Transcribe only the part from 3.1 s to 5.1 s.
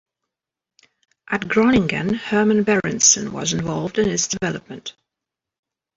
was involved in its development.